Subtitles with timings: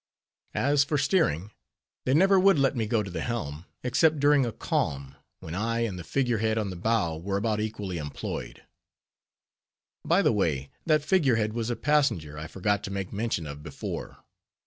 [0.55, 1.51] As for steering,
[2.05, 5.81] they never would let me go to the helm, except during a calm, when I
[5.81, 8.63] and the figure head on the bow were about equally employed.
[10.03, 13.61] By the way, that figure head was a passenger I forgot to make mention of
[13.61, 14.17] before.